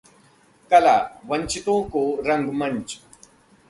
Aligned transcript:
कलाः 0.71 1.27
वंचितों 1.29 1.81
का 1.93 2.03
रंगमंच 2.29 2.99